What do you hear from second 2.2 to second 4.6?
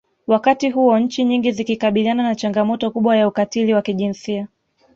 na changamoto kubwa ya ukatili wa kijinsia